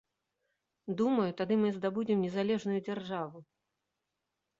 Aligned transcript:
Думаю, 1.01 1.27
тады 1.41 1.57
мы 1.63 1.69
здабудзем 1.75 2.23
незалежную 2.25 2.79
дзяржаву. 2.87 3.39